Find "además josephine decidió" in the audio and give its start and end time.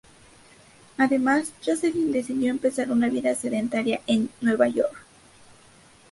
0.97-2.49